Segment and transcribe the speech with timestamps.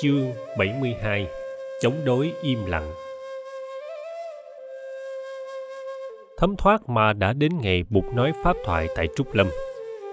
[0.00, 1.26] Chương 72
[1.80, 2.92] Chống đối im lặng
[6.38, 9.46] Thấm thoát mà đã đến ngày Bụt nói pháp thoại tại Trúc Lâm.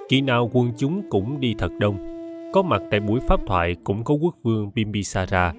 [0.10, 1.98] Kỳ nào quân chúng cũng đi thật đông.
[2.54, 5.54] Có mặt tại buổi pháp thoại cũng có quốc vương Bimbisara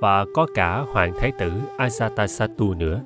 [0.00, 3.02] và có cả hoàng thái tử Ajatasattu nữa.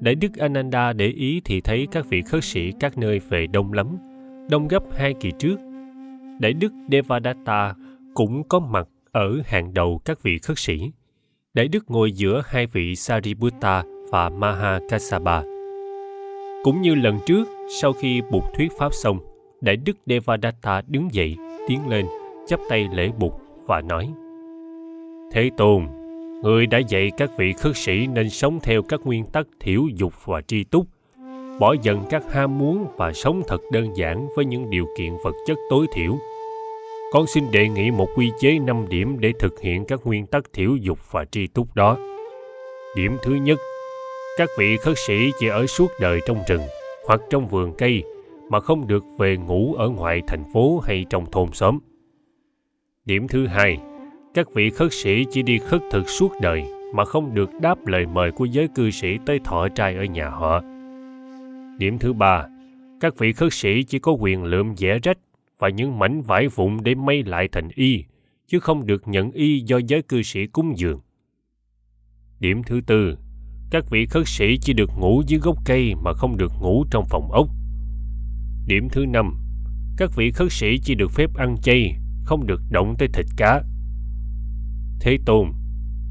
[0.00, 3.72] Đại đức Ananda để ý thì thấy các vị khất sĩ các nơi về đông
[3.72, 3.98] lắm,
[4.50, 5.56] đông gấp hai kỳ trước.
[6.40, 7.74] Đại đức Devadatta
[8.14, 10.90] cũng có mặt ở hàng đầu các vị khất sĩ.
[11.54, 15.42] Đại đức ngồi giữa hai vị Sariputta và Mahakasapa.
[16.64, 17.48] Cũng như lần trước,
[17.80, 19.18] sau khi bục thuyết pháp xong,
[19.60, 21.36] Đại đức Devadatta đứng dậy,
[21.68, 22.06] tiến lên,
[22.46, 24.12] chắp tay lễ bục và nói:
[25.32, 25.86] Thế Tôn,
[26.42, 30.12] người đã dạy các vị khất sĩ nên sống theo các nguyên tắc thiểu dục
[30.24, 30.86] và tri túc,
[31.60, 35.34] bỏ dần các ham muốn và sống thật đơn giản với những điều kiện vật
[35.46, 36.18] chất tối thiểu
[37.12, 40.52] con xin đề nghị một quy chế 5 điểm để thực hiện các nguyên tắc
[40.52, 41.98] thiểu dục và tri túc đó.
[42.96, 43.58] Điểm thứ nhất,
[44.38, 46.62] các vị khất sĩ chỉ ở suốt đời trong rừng
[47.06, 48.02] hoặc trong vườn cây
[48.50, 51.78] mà không được về ngủ ở ngoài thành phố hay trong thôn xóm.
[53.04, 53.78] Điểm thứ hai,
[54.34, 58.06] các vị khất sĩ chỉ đi khất thực suốt đời mà không được đáp lời
[58.06, 60.60] mời của giới cư sĩ tới thọ trai ở nhà họ.
[61.78, 62.46] Điểm thứ ba,
[63.00, 65.18] các vị khất sĩ chỉ có quyền lượm vẽ rách
[65.58, 68.04] và những mảnh vải vụn để may lại thành y,
[68.46, 71.00] chứ không được nhận y do giới cư sĩ cúng dường.
[72.40, 73.18] Điểm thứ tư,
[73.70, 77.04] các vị khất sĩ chỉ được ngủ dưới gốc cây mà không được ngủ trong
[77.10, 77.48] phòng ốc.
[78.66, 79.36] Điểm thứ năm,
[79.96, 83.62] các vị khất sĩ chỉ được phép ăn chay, không được động tới thịt cá.
[85.00, 85.48] Thế Tôn,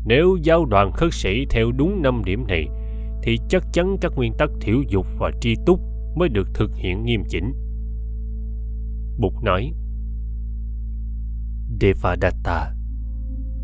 [0.06, 2.68] nếu giáo đoàn khất sĩ theo đúng năm điểm này,
[3.24, 5.80] thì chắc chắn các nguyên tắc thiểu dục và tri túc
[6.16, 7.54] mới được thực hiện nghiêm chỉnh.
[9.18, 9.74] Bụt nói
[11.82, 12.74] Devadatta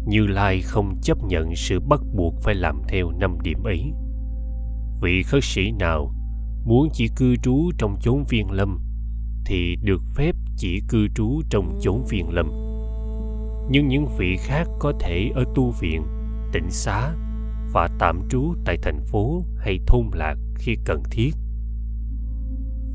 [0.06, 3.94] Như Lai không chấp nhận sự bắt buộc phải làm theo năm điểm ấy.
[5.02, 6.14] Vị khất sĩ nào
[6.66, 8.80] muốn chỉ cư trú trong chốn viên lâm
[9.46, 12.48] thì được phép chỉ cư trú trong chốn viên lâm.
[13.70, 16.04] Nhưng những vị khác có thể ở tu viện,
[16.54, 17.16] tỉnh xá
[17.74, 21.32] và tạm trú tại thành phố hay thôn lạc khi cần thiết.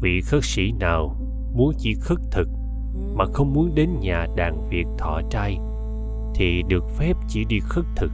[0.01, 1.26] Vị khất sĩ nào
[1.57, 2.49] muốn chỉ khất thực
[3.15, 5.59] mà không muốn đến nhà đàn việc thọ trai
[6.35, 8.13] thì được phép chỉ đi khất thực.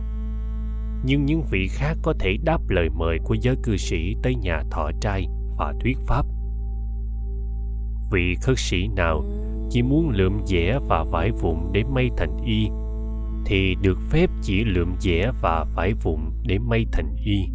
[1.05, 4.63] Nhưng những vị khác có thể đáp lời mời của giới cư sĩ tới nhà
[4.71, 5.27] thọ trai
[5.59, 6.27] và thuyết pháp.
[8.13, 9.25] Vị khất sĩ nào
[9.71, 12.69] chỉ muốn lượm dẻ và vải vụn để may thành y
[13.47, 17.49] thì được phép chỉ lượm dẻ và vải vụn để may thành y.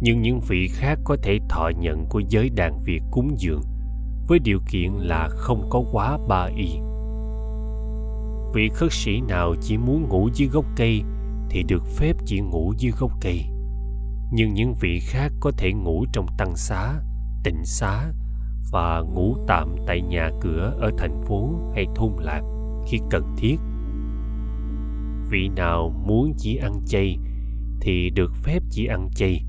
[0.00, 3.60] Nhưng những vị khác có thể thọ nhận của giới đàn việc cúng dường
[4.28, 6.68] với điều kiện là không có quá ba y.
[8.54, 11.02] Vị khất sĩ nào chỉ muốn ngủ dưới gốc cây
[11.50, 13.44] thì được phép chỉ ngủ dưới gốc cây.
[14.32, 16.94] Nhưng những vị khác có thể ngủ trong tăng xá,
[17.44, 18.12] tịnh xá
[18.72, 22.42] và ngủ tạm tại nhà cửa ở thành phố hay thôn lạc
[22.86, 23.56] khi cần thiết.
[25.30, 27.18] Vị nào muốn chỉ ăn chay
[27.80, 29.44] thì được phép chỉ ăn chay.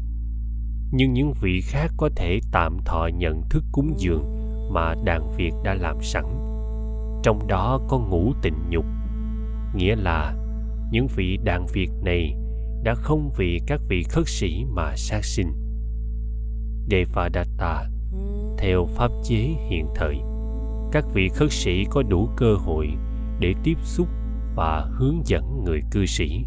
[0.91, 4.38] Nhưng những vị khác có thể tạm thọ nhận thức cúng dường
[4.69, 6.25] mà đàn Việt đã làm sẵn.
[7.23, 8.85] Trong đó có ngũ tình nhục,
[9.75, 10.35] nghĩa là
[10.91, 12.35] những vị đàn Việt này
[12.83, 15.51] đã không vì các vị khất sĩ mà sát sinh.
[16.91, 17.85] Devadatta,
[18.57, 19.37] theo pháp chế
[19.69, 20.15] hiện thời,
[20.91, 22.87] các vị khất sĩ có đủ cơ hội
[23.39, 24.07] để tiếp xúc
[24.55, 26.45] và hướng dẫn người cư sĩ,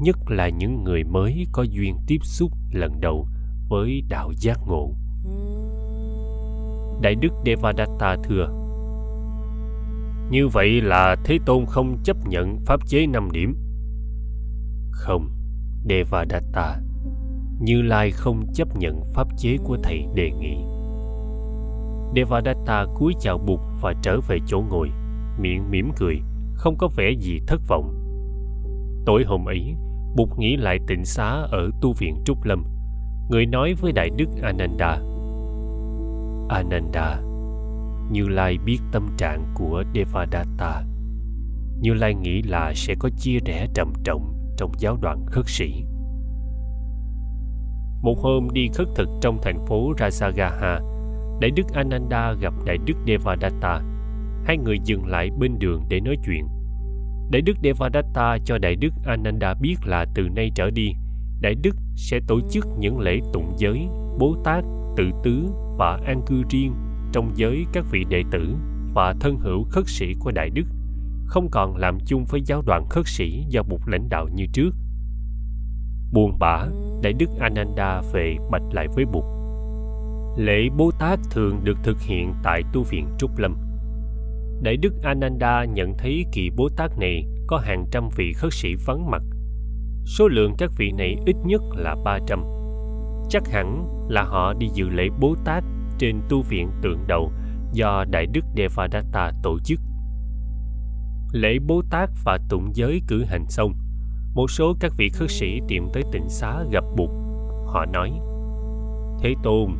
[0.00, 3.28] nhất là những người mới có duyên tiếp xúc lần đầu
[3.68, 4.90] với đạo giác ngộ
[7.00, 8.48] Đại đức Devadatta thưa.
[10.30, 13.56] Như vậy là Thế Tôn không chấp nhận pháp chế năm điểm.
[14.90, 15.30] Không,
[15.88, 16.76] Devadatta
[17.60, 20.56] Như Lai không chấp nhận pháp chế của Thầy đề nghị.
[22.16, 24.90] Devadatta cúi chào Bụt và trở về chỗ ngồi
[25.38, 26.20] Miệng mỉm cười
[26.54, 27.94] Không có vẻ gì thất vọng.
[29.06, 29.74] Tối hôm ấy
[30.16, 32.64] Bụt nghĩ lại tịnh xá ở tu viện Trúc Lâm.
[33.30, 34.98] Người nói với Đại Đức Ananda
[36.48, 37.20] Ananda.
[38.10, 40.82] Như Lai biết tâm trạng của Devadatta
[41.80, 45.84] Như Lai nghĩ là sẽ có chia rẽ trầm trọng trong giáo đoàn khất sĩ.
[48.02, 50.80] Một hôm đi khất thực trong thành phố Rajagaha
[51.40, 53.80] Đại đức Ananda gặp Đại đức Devadatta.
[54.44, 56.48] Hai người dừng lại bên đường để nói chuyện.
[57.30, 60.92] Đại đức Devadatta cho Đại đức Ananda biết là từ nay trở đi
[61.40, 63.88] Đại đức sẽ tổ chức những lễ tụng giới,
[64.18, 64.64] bố tát,
[64.96, 65.48] tự tứ
[65.78, 66.74] và an cư riêng
[67.12, 68.54] trong giới các vị đệ tử
[68.94, 70.64] và thân hữu khất sĩ của Đại Đức
[71.26, 74.70] không còn làm chung với giáo đoàn khất sĩ do một lãnh đạo như trước.
[76.12, 76.66] Buồn bã,
[77.02, 79.24] Đại Đức Ananda về bạch lại với Bụt.
[80.38, 83.56] Lễ Bố Tát thường được thực hiện tại tu viện Trúc Lâm.
[84.62, 88.74] Đại Đức Ananda nhận thấy kỳ Bố Tát này có hàng trăm vị khất sĩ
[88.86, 89.22] vắng mặt.
[90.04, 92.44] Số lượng các vị này ít nhất là 300.
[93.28, 95.64] Chắc hẳn là họ đi dự lễ Bố Tát
[95.98, 97.32] trên tu viện tượng đầu
[97.72, 99.80] do Đại Đức Devadatta tổ chức.
[101.32, 103.72] Lễ Bố Tát và tụng giới cử hành xong,
[104.34, 107.10] một số các vị khất sĩ tìm tới tịnh xá gặp Bụt.
[107.66, 108.12] Họ nói,
[109.20, 109.70] Thế Tôn,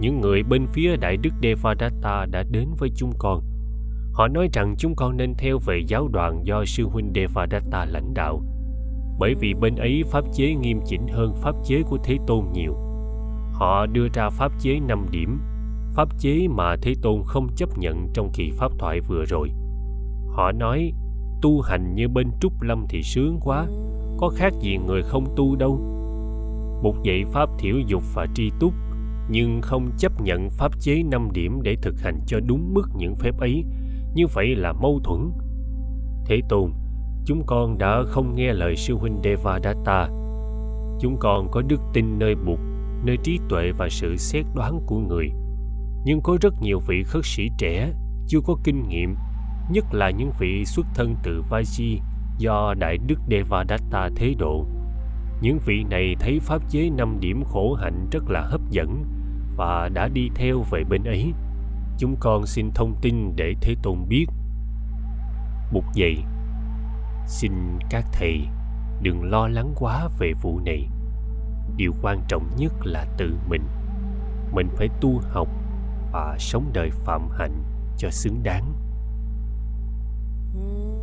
[0.00, 3.42] những người bên phía Đại Đức Devadatta đã đến với chúng con.
[4.12, 8.14] Họ nói rằng chúng con nên theo về giáo đoàn do sư huynh Devadatta lãnh
[8.14, 8.42] đạo,
[9.18, 12.91] bởi vì bên ấy pháp chế nghiêm chỉnh hơn pháp chế của Thế Tôn nhiều.
[13.52, 15.40] Họ đưa ra pháp chế 5 điểm,
[15.94, 19.50] pháp chế mà Thế Tôn không chấp nhận trong kỳ pháp thoại vừa rồi.
[20.28, 20.92] Họ nói,
[21.42, 23.66] tu hành như bên Trúc Lâm thì sướng quá,
[24.18, 25.78] có khác gì người không tu đâu.
[26.82, 28.72] Một dạy pháp thiểu dục và tri túc,
[29.30, 33.14] nhưng không chấp nhận pháp chế 5 điểm để thực hành cho đúng mức những
[33.16, 33.64] phép ấy,
[34.14, 35.30] như vậy là mâu thuẫn.
[36.26, 36.70] Thế Tôn,
[37.26, 40.08] chúng con đã không nghe lời sư huynh Devadatta.
[41.00, 42.58] Chúng con có đức tin nơi Bụt,
[43.04, 45.30] nơi trí tuệ và sự xét đoán của người.
[46.04, 47.92] Nhưng có rất nhiều vị khất sĩ trẻ
[48.26, 49.16] chưa có kinh nghiệm,
[49.70, 51.98] nhất là những vị xuất thân từ Vaji
[52.38, 54.66] do Đại Đức Devadatta thế độ.
[55.40, 59.04] Những vị này thấy pháp chế năm điểm khổ hạnh rất là hấp dẫn
[59.56, 61.32] và đã đi theo về bên ấy.
[61.98, 64.26] Chúng con xin thông tin để Thế Tôn biết.
[65.72, 66.16] Bụt dạy,
[67.26, 67.52] xin
[67.90, 68.40] các thầy
[69.02, 70.88] đừng lo lắng quá về vụ này.
[71.76, 73.62] Điều quan trọng nhất là tự mình.
[74.52, 75.48] Mình phải tu học
[76.12, 77.62] và sống đời phạm hạnh
[77.98, 78.74] cho xứng đáng.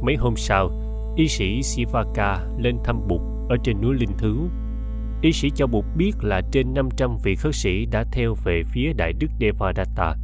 [0.02, 0.70] Mấy hôm sau,
[1.16, 4.50] y sĩ Sivaka lên thăm Bụt ở trên núi Linh Thứ.
[5.22, 8.94] Y sĩ cho Bụt biết là trên 500 vị khất sĩ đã theo về phía
[8.94, 10.16] Đại Đức Devadatta.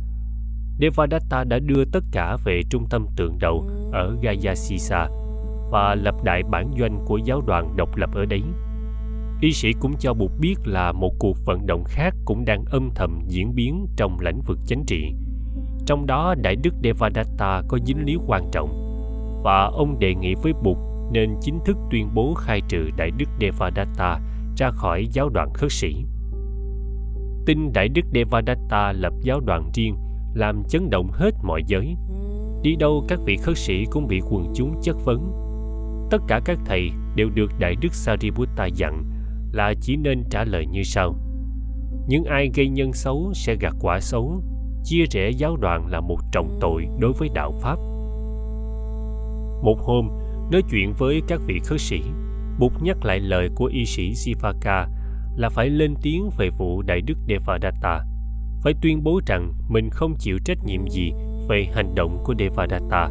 [0.80, 5.08] Devadatta đã đưa tất cả về trung tâm tượng đầu ở Gayasisa
[5.72, 8.42] và lập đại bản doanh của giáo đoàn độc lập ở đấy.
[9.42, 12.90] Y sĩ cũng cho Bụt biết là một cuộc vận động khác cũng đang âm
[12.96, 15.14] thầm diễn biến trong lĩnh vực chính trị.
[15.86, 18.70] Trong đó, Đại Đức Devadatta có dính líu quan trọng
[19.44, 20.78] và ông đề nghị với Bụt
[21.12, 24.20] nên chính thức tuyên bố khai trừ Đại Đức Devadatta
[24.58, 25.96] ra khỏi giáo đoàn khất sĩ.
[27.46, 29.96] Tin Đại Đức Devadatta lập giáo đoàn riêng
[30.34, 31.96] làm chấn động hết mọi giới.
[32.64, 35.32] Đi đâu các vị khất sĩ cũng bị quần chúng chất vấn.
[36.12, 39.04] Tất cả các thầy đều được Đại Đức Sariputta dặn
[39.56, 41.16] là chỉ nên trả lời như sau.
[42.08, 44.42] Những ai gây nhân xấu sẽ gặt quả xấu.
[44.84, 47.76] Chia rẽ giáo đoàn là một trọng tội đối với đạo Pháp
[49.66, 50.08] một hôm,
[50.52, 52.02] nói chuyện với các vị khất sĩ,
[52.60, 54.88] Bụt nhắc lại lời của y sĩ Sivaka
[55.36, 58.06] là phải lên tiếng về vụ Đại Đức Devadatta,
[58.64, 61.12] phải tuyên bố rằng mình không chịu trách nhiệm gì
[61.50, 63.10] về hành động của Devadatta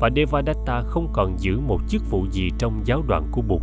[0.00, 3.62] và Devadatta không còn giữ một chức vụ gì trong giáo đoàn của Bụt.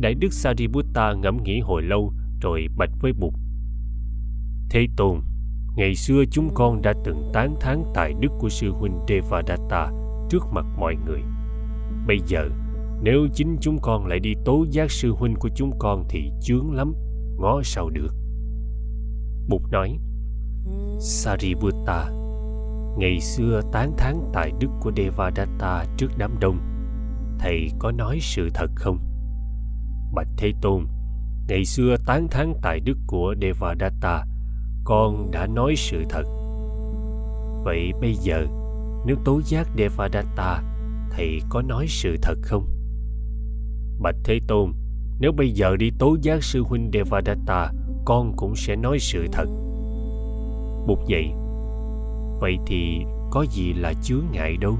[0.00, 3.32] Đại Đức Sariputta ngẫm nghĩ hồi lâu rồi bạch với Bụt.
[4.70, 5.20] Thế Tôn,
[5.76, 9.90] ngày xưa chúng con đã từng tán thán tài đức của sư huynh Devadatta
[10.30, 11.20] trước mặt mọi người.
[12.06, 12.48] Bây giờ
[13.02, 16.72] nếu chính chúng con lại đi tố giác sư huynh của chúng con thì chướng
[16.72, 16.94] lắm
[17.38, 18.14] ngó sao được?
[19.48, 19.98] Bụt nói
[21.00, 22.10] sariputta
[22.98, 26.58] ngày xưa tán thán tài đức của devadatta trước đám đông
[27.38, 28.98] thầy có nói sự thật không?
[30.14, 30.86] Bạch thế tôn
[31.48, 34.24] ngày xưa tán thán tài đức của devadatta
[34.84, 36.24] con đã nói sự thật
[37.64, 38.46] vậy bây giờ
[39.06, 40.62] nếu tố giác Devadatta,
[41.10, 42.66] thầy có nói sự thật không?
[44.00, 44.72] Bạch Thế Tôn,
[45.20, 47.72] nếu bây giờ đi tố giác sư huynh Devadatta,
[48.04, 49.46] con cũng sẽ nói sự thật.
[50.86, 51.34] Bụt dạy,
[52.40, 54.78] vậy thì có gì là chướng ngại đâu.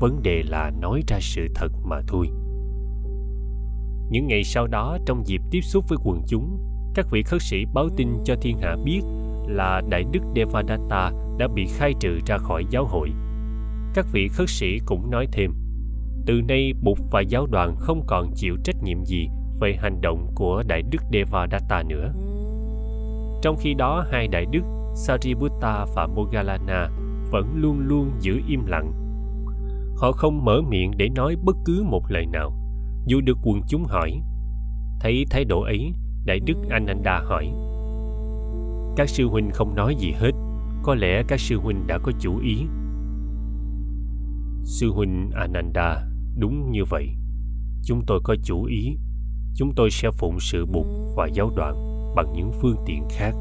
[0.00, 2.28] Vấn đề là nói ra sự thật mà thôi.
[4.10, 6.58] Những ngày sau đó, trong dịp tiếp xúc với quần chúng,
[6.94, 9.00] các vị khất sĩ báo tin cho thiên hạ biết
[9.46, 13.10] là Đại Đức Devadatta đã bị khai trừ ra khỏi giáo hội
[13.94, 15.50] các vị khất sĩ cũng nói thêm
[16.26, 19.28] từ nay Bụt và giáo đoàn không còn chịu trách nhiệm gì
[19.60, 22.12] về hành động của Đại Đức Devadatta nữa.
[23.42, 24.62] Trong khi đó, hai Đại Đức
[24.96, 26.88] Sariputta và Mogalana
[27.30, 28.92] vẫn luôn luôn giữ im lặng.
[29.96, 32.52] Họ không mở miệng để nói bất cứ một lời nào,
[33.06, 34.22] dù được quần chúng hỏi.
[35.00, 35.92] Thấy thái độ ấy,
[36.24, 37.52] Đại Đức Ananda hỏi.
[38.96, 40.30] Các sư huynh không nói gì hết,
[40.82, 42.56] có lẽ các sư huynh đã có chủ ý.
[44.64, 46.06] Sư huynh ananda
[46.38, 47.08] đúng như vậy.
[47.84, 48.96] Chúng tôi có chủ ý.
[49.54, 51.74] Chúng tôi sẽ phụng sự bụt và giáo đoạn
[52.16, 53.32] bằng những phương tiện khác.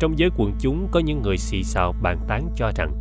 [0.00, 2.92] Trong giới quần chúng có những người xì xào bàn tán cho rằng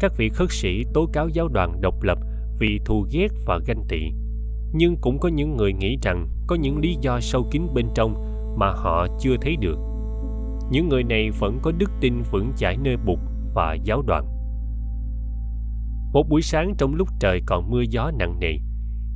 [0.00, 2.18] các vị khất sĩ tố cáo giáo đoàn độc lập
[2.58, 4.12] vì thù ghét và ganh tị
[4.72, 8.14] nhưng cũng có những người nghĩ rằng có những lý do sâu kín bên trong
[8.58, 9.78] mà họ chưa thấy được.
[10.70, 13.18] Những người này vẫn có đức tin vững chãi nơi bụt
[13.54, 14.24] và giáo đoàn.
[16.12, 18.52] Một buổi sáng trong lúc trời còn mưa gió nặng nề,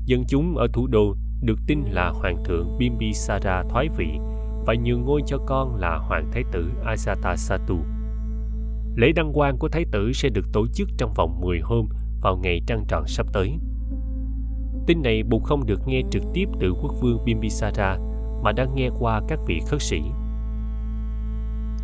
[0.06, 4.18] dân chúng ở thủ đô được tin là hoàng thượng bimbisara thoái vị
[4.66, 7.78] và nhường ngôi cho con là hoàng thái tử ajatasattu.
[8.96, 11.88] Lễ đăng quang của thái tử sẽ được tổ chức trong vòng 10 hôm
[12.22, 13.58] vào ngày trăng tròn sắp tới
[14.90, 17.98] tin này buộc không được nghe trực tiếp từ quốc vương bimbisara,
[18.42, 20.00] mà đã nghe qua các vị khất sĩ.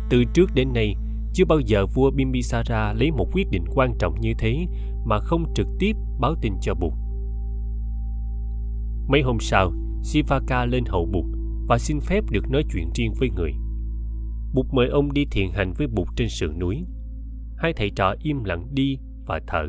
[0.09, 0.95] Từ trước đến nay,
[1.33, 4.65] chưa bao giờ vua bimbisara lấy một quyết định quan trọng như thế
[5.05, 6.93] mà không trực tiếp báo tin cho bụt
[9.07, 9.71] mấy hôm sau,
[10.03, 11.25] sivaka lên hậu bụt
[11.67, 13.51] và xin phép được nói chuyện riêng với người.
[14.53, 16.83] Bụt mời ông đi thiền hành với bụt trên sườn núi.
[17.57, 19.67] Hai thầy trò im lặng đi và thở.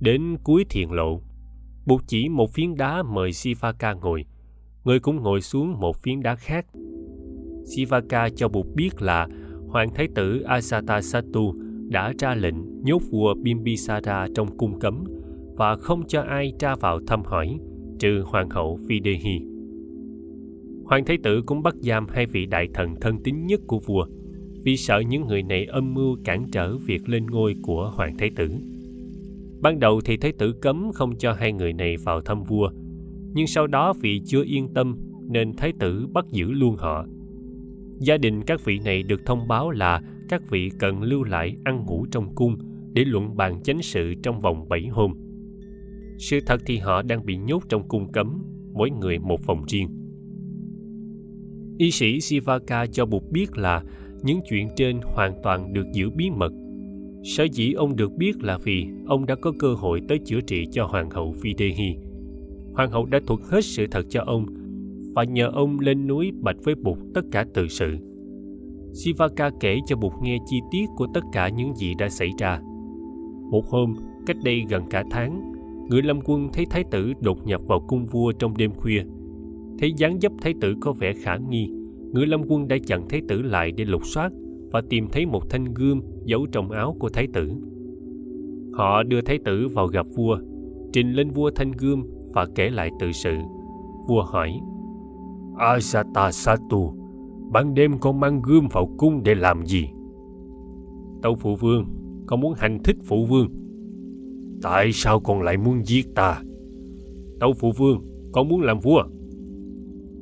[0.00, 1.20] Đến cuối thiền lộ
[1.86, 4.24] bụt chỉ một phiến đá mời sivaka ngồi
[4.84, 6.66] người cũng ngồi xuống một phiến đá khác
[7.64, 9.28] sivaka cho bụt biết là
[9.68, 11.52] hoàng thái tử ajatasattu
[11.88, 15.04] đã ra lệnh nhốt vua bimbisara trong cung cấm
[15.56, 17.58] và không cho ai ra vào thăm hỏi,
[17.98, 19.40] trừ hoàng hậu Videhi.
[20.84, 24.06] Hoàng thái tử cũng bắt giam hai vị đại thần thân tín nhất của vua
[24.64, 28.30] vì sợ những người này âm mưu cản trở việc lên ngôi của hoàng thái
[28.36, 28.50] tử.
[29.60, 32.70] Ban đầu thì thái tử cấm không cho hai người này vào thăm vua,
[33.34, 34.96] nhưng sau đó vì chưa yên tâm
[35.28, 37.06] nên thái tử bắt giữ luôn họ.
[38.00, 41.84] Gia đình các vị này được thông báo là các vị cần lưu lại ăn
[41.86, 42.56] ngủ trong cung
[42.92, 45.14] để luận bàn chánh sự trong vòng 7 hôm.
[46.18, 49.88] Sự thật thì họ đang bị nhốt trong cung cấm, mỗi người một phòng riêng.
[51.78, 53.82] Y sĩ Sivaka cho Bụt biết là
[54.22, 56.52] những chuyện trên hoàn toàn được giữ bí mật.
[57.22, 60.66] Sở dĩ ông được biết là vì ông đã có cơ hội tới chữa trị
[60.72, 61.96] cho Hoàng hậu Videhi.
[62.74, 64.46] Hoàng hậu đã thuật hết sự thật cho ông
[65.14, 67.96] và nhờ ông lên núi bạch với Bụt tất cả tự sự.
[68.92, 72.60] Sivaka kể cho Bụt nghe chi tiết của tất cả những gì đã xảy ra.
[73.50, 73.94] Một hôm,
[74.26, 75.52] cách đây gần cả tháng,
[75.88, 79.02] người lâm quân thấy thái tử đột nhập vào cung vua trong đêm khuya
[79.78, 81.68] thấy dáng dấp thái tử có vẻ khả nghi
[82.12, 84.32] người lâm quân đã chặn thái tử lại để lục soát
[84.70, 87.50] và tìm thấy một thanh gươm giấu trong áo của thái tử
[88.72, 90.38] họ đưa thái tử vào gặp vua
[90.92, 93.34] trình lên vua thanh gươm và kể lại tự sự
[94.08, 94.52] vua hỏi
[95.58, 96.94] asata satu
[97.52, 99.88] ban đêm con mang gươm vào cung để làm gì
[101.22, 101.84] tâu phụ vương
[102.26, 103.48] con muốn hành thích phụ vương
[104.62, 106.42] Tại sao con lại muốn giết ta?
[107.40, 108.00] Tâu phụ vương,
[108.32, 109.02] con muốn làm vua.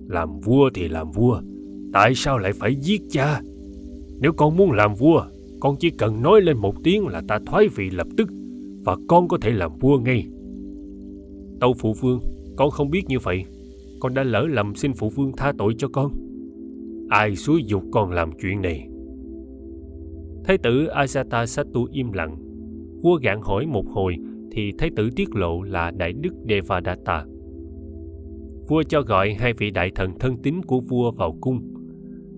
[0.09, 1.41] Làm vua thì làm vua,
[1.93, 3.41] tại sao lại phải giết cha?
[4.25, 5.25] Nếu con muốn làm vua,
[5.61, 8.29] con chỉ cần nói lên một tiếng là ta thoái vị lập tức
[8.85, 10.27] và con có thể làm vua ngay.
[11.61, 12.21] Tâu phụ vương,
[12.57, 13.45] con không biết như vậy.
[14.01, 16.13] Con đã lỡ lầm xin phụ vương tha tội cho con.
[17.09, 18.89] Ai xúi dục con làm chuyện này?
[20.45, 22.37] Thái tử asata satu im lặng.
[23.03, 24.17] Vua gạn hỏi một hồi
[24.53, 27.25] thì thái tử tiết lộ là đại đức Devadatta.
[28.69, 31.61] Vua cho gọi hai vị đại thần thân tín của vua vào cung.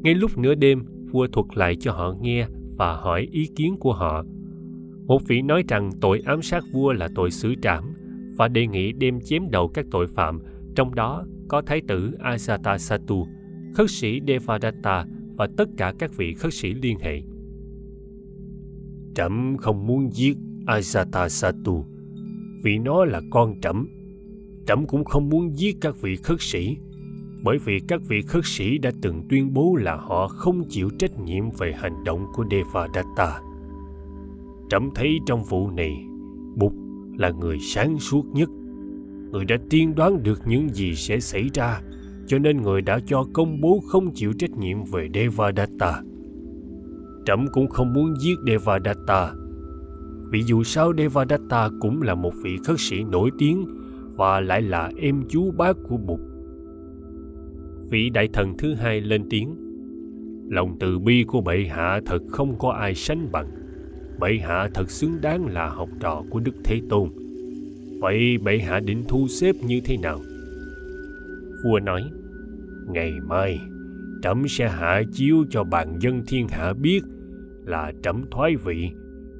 [0.02, 2.46] Ngay lúc nửa đêm, vua thuật lại cho họ nghe
[2.78, 4.24] và hỏi ý kiến của họ.
[5.06, 7.84] Một vị nói rằng tội ám sát vua là tội xử trảm
[8.36, 10.40] và đề nghị đem chém đầu các tội phạm,
[10.74, 13.26] trong đó có thái tử Ajatasattu,
[13.74, 17.22] khất sĩ Devadatta và tất cả các vị khất sĩ liên hệ.
[19.14, 20.36] Trẫm không muốn giết
[20.66, 21.84] Ajatasattu
[22.62, 23.88] vì nó là con trẫm
[24.66, 26.76] trẫm cũng không muốn giết các vị khất sĩ
[27.42, 31.18] bởi vì các vị khất sĩ đã từng tuyên bố là họ không chịu trách
[31.20, 33.40] nhiệm về hành động của Devadatta.
[34.70, 36.04] Trẫm thấy trong vụ này,
[36.54, 36.72] Bụt
[37.18, 38.48] là người sáng suốt nhất.
[39.30, 41.80] Người đã tiên đoán được những gì sẽ xảy ra,
[42.26, 46.02] cho nên người đã cho công bố không chịu trách nhiệm về Devadatta.
[47.26, 49.32] Trẫm cũng không muốn giết Devadatta
[50.30, 53.66] vì dù sao Devadatta cũng là một vị khất sĩ nổi tiếng
[54.16, 56.20] và lại là em chú bác của Bụt.
[57.90, 59.56] Vị đại thần thứ hai lên tiếng.
[60.50, 63.48] Lòng từ bi của bệ hạ thật không có ai sánh bằng.
[64.20, 67.08] Bệ hạ thật xứng đáng là học trò của Đức Thế Tôn.
[68.00, 70.18] Vậy bệ hạ định thu xếp như thế nào?
[71.64, 72.02] Vua nói,
[72.88, 73.60] ngày mai
[74.22, 77.02] trẫm sẽ hạ chiếu cho bàn dân thiên hạ biết
[77.64, 78.90] là trẫm thoái vị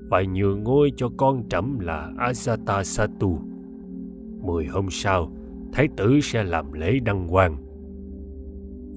[0.08, 3.38] và nhường ngôi cho con trẫm là Ajatasattu.
[4.42, 5.32] Mười hôm sau,
[5.72, 7.65] thái tử sẽ làm lễ đăng quang.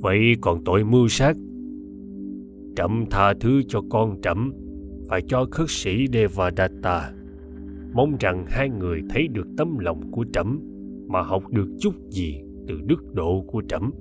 [0.01, 1.37] Vậy còn tội mưu sát?
[2.75, 4.53] Trẫm tha thứ cho con trẫm,
[5.09, 7.11] phải cho khất sĩ Devadatta.
[7.93, 10.59] Mong rằng hai người thấy được tấm lòng của trẫm
[11.07, 12.35] mà học được chút gì
[12.67, 13.91] từ đức độ của trẫm.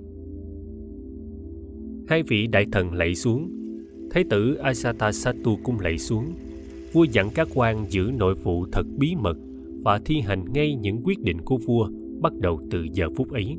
[2.09, 3.51] Hai vị đại thần lạy xuống,
[4.11, 6.25] Thái tử Ajatasattu cũng lạy xuống.
[6.93, 9.37] Vua dặn các quan giữ nội vụ thật bí mật
[9.85, 11.91] và thi hành ngay những quyết định của vua
[12.21, 13.57] bắt đầu từ giờ phút ấy.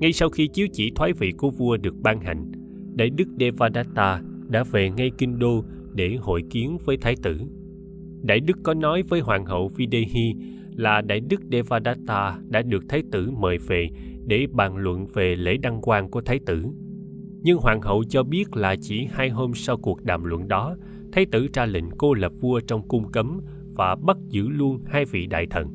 [0.00, 2.52] Ngay sau khi chiếu chỉ thoái vị của vua được ban hành,
[2.94, 5.64] Đại đức Devadatta đã về ngay kinh đô
[5.94, 7.40] để hội kiến với thái tử.
[8.22, 10.34] Đại đức có nói với hoàng hậu Videhi
[10.76, 13.88] là Đại đức Devadatta đã được thái tử mời về
[14.26, 16.62] để bàn luận về lễ đăng quang của thái tử.
[17.42, 20.76] Nhưng hoàng hậu cho biết là chỉ hai hôm sau cuộc đàm luận đó,
[21.12, 23.40] thái tử ra lệnh cô lập vua trong cung cấm
[23.76, 25.68] và bắt giữ luôn hai vị đại thần.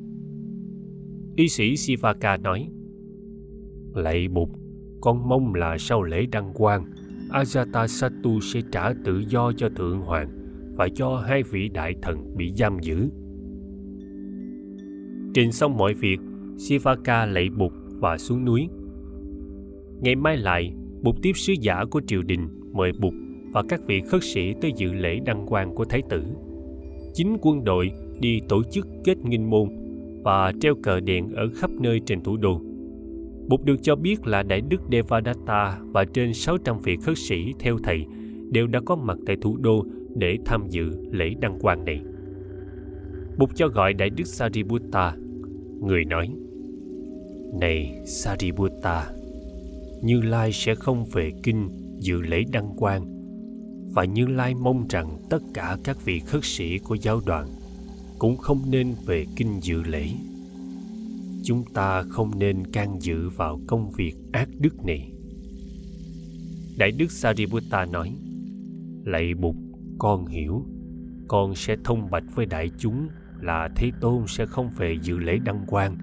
[1.36, 2.68] Y sĩ Sivaka nói,
[3.96, 4.50] Lạy Bụt,
[5.02, 6.86] con mong là sau lễ đăng quang,
[7.30, 10.30] Ajatasattu sẽ trả tự do cho Thượng Hoàng
[10.76, 13.10] và cho hai vị đại thần bị giam giữ.
[15.34, 16.20] Trình xong mọi việc,
[16.58, 18.68] Sivaka lạy Bụt và xuống núi.
[20.02, 23.14] Ngày mai lại, Bụt tiếp sứ giả của triều đình mời Bụt
[23.54, 26.24] và các vị khất sĩ tới dự lễ đăng quang của Thái tử.
[27.14, 29.70] Chính quân đội đi tổ chức kết nghinh môn
[30.24, 32.62] và treo cờ đèn ở khắp nơi trên thủ đô.
[33.48, 37.78] Bụt được cho biết là Đại đức Devadatta và trên 600 vị khất sĩ theo
[37.84, 38.06] thầy
[38.52, 39.86] đều đã có mặt tại thủ đô
[40.16, 42.02] để tham dự lễ đăng quang này.
[43.38, 45.16] Bụt cho gọi Đại đức Sariputta.
[45.82, 46.30] Người nói,
[47.60, 49.12] Này Sariputta,
[50.02, 51.70] Như Lai sẽ không về kinh
[52.00, 53.06] dự lễ đăng quang
[53.94, 57.48] và Như Lai mong rằng tất cả các vị khất sĩ của giáo đoàn
[58.20, 60.08] cũng không nên về kinh dự lễ
[61.44, 65.12] chúng ta không nên can dự vào công việc ác đức này.
[66.78, 68.16] Đại đức sariputta nói,
[69.06, 69.56] lạy bụt,
[70.00, 70.66] con hiểu.
[71.28, 73.08] Con sẽ thông bạch với đại chúng
[73.42, 75.98] là thế tôn sẽ không về dự lễ đăng quang.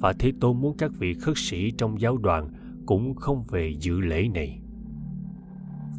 [0.00, 2.50] Và thế tôn muốn các vị khất sĩ trong giáo đoàn
[2.86, 4.60] cũng không về dự lễ này.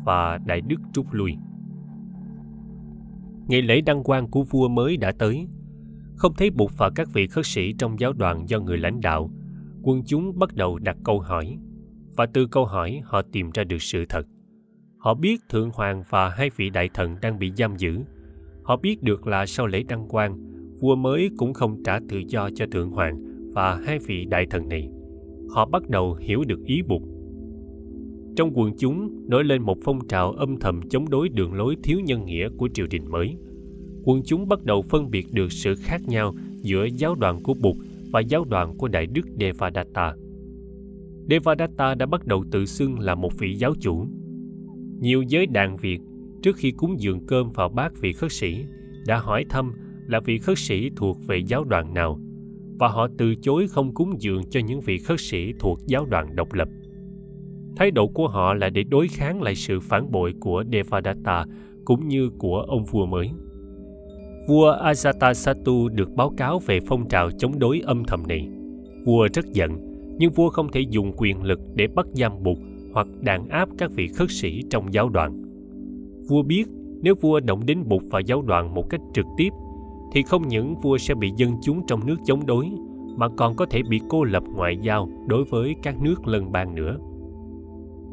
[0.05, 1.35] Và đại đức rút lui.
[3.47, 5.47] Ngày lễ đăng quang của vua mới đã tới
[6.19, 9.29] không thấy Bụt và các vị khất sĩ trong giáo đoàn do người lãnh đạo,
[9.83, 11.57] quân chúng bắt đầu đặt câu hỏi.
[12.15, 14.27] Và từ câu hỏi họ tìm ra được sự thật.
[14.97, 17.99] Họ biết Thượng Hoàng và hai vị đại thần đang bị giam giữ.
[18.63, 20.37] Họ biết được là sau lễ đăng quang,
[20.79, 23.19] vua mới cũng không trả tự do cho Thượng Hoàng
[23.53, 24.89] và hai vị đại thần này.
[25.49, 27.01] Họ bắt đầu hiểu được ý Bụt.
[28.35, 31.99] Trong quần chúng nổi lên một phong trào âm thầm chống đối đường lối thiếu
[31.99, 33.37] nhân nghĩa của triều đình mới–
[34.09, 37.75] quân chúng bắt đầu phân biệt được sự khác nhau giữa giáo đoàn của Bụt
[38.11, 40.13] và giáo đoàn của Đại Đức Devadatta.
[41.29, 44.05] Devadatta đã bắt đầu tự xưng là một vị giáo chủ.
[44.99, 45.99] Nhiều giới đàn Việt
[46.43, 48.65] trước khi cúng dường cơm vào bát vị khất sĩ
[49.07, 49.73] đã hỏi thăm
[50.07, 52.19] là vị khất sĩ thuộc về giáo đoàn nào
[52.79, 56.35] và họ từ chối không cúng dường cho những vị khất sĩ thuộc giáo đoàn
[56.35, 56.67] độc lập.
[57.75, 61.45] Thái độ của họ là để đối kháng lại sự phản bội của Devadatta
[61.85, 63.31] cũng như của ông vua mới
[64.49, 68.49] vua Ajatasattu được báo cáo về phong trào chống đối âm thầm này.
[69.05, 69.71] Vua rất giận,
[70.17, 72.57] nhưng vua không thể dùng quyền lực để bắt giam buộc
[72.93, 75.43] hoặc đàn áp các vị khất sĩ trong giáo đoàn.
[76.29, 76.65] Vua biết
[77.01, 79.49] nếu vua động đến bục và giáo đoàn một cách trực tiếp,
[80.13, 82.71] thì không những vua sẽ bị dân chúng trong nước chống đối,
[83.17, 86.75] mà còn có thể bị cô lập ngoại giao đối với các nước lân bang
[86.75, 86.97] nữa.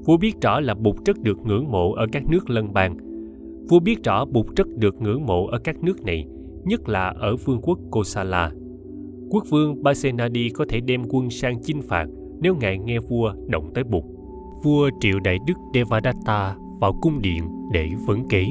[0.05, 3.06] Vua biết rõ là bục rất được ngưỡng mộ ở các nước lân bang
[3.69, 6.27] Vua biết rõ Bụt rất được ngưỡng mộ ở các nước này,
[6.65, 8.51] nhất là ở vương quốc Kosala.
[9.31, 12.07] Quốc vương Basenadi có thể đem quân sang chinh phạt
[12.41, 14.05] nếu ngài nghe vua động tới Bụt.
[14.63, 18.47] Vua triệu đại đức Devadatta vào cung điện để vấn kế.